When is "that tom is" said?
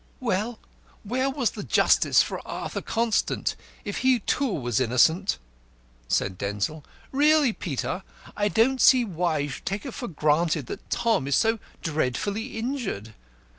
10.65-11.35